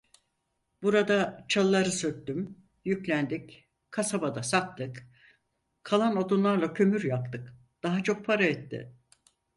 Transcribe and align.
Burada 0.81 1.45
çalıları 1.49 1.91
söktüm, 1.91 2.57
yüklendik, 2.85 3.67
kasabada 3.91 4.43
sattık; 4.43 5.07
kalan 5.83 6.15
odunlarla 6.17 6.73
kömür 6.73 7.03
yaktık, 7.03 7.53
daha 7.83 8.03
çok 8.03 8.25
para 8.25 8.43
etti. 8.45 8.93